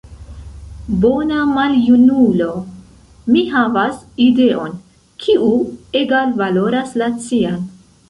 [1.03, 2.49] «Bona maljunulo»,
[3.35, 4.77] mi havas ideon,
[5.27, 5.55] kiu
[6.05, 7.67] egalvaloras la cian.